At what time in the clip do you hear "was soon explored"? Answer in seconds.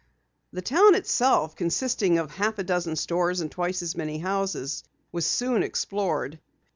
5.11-6.39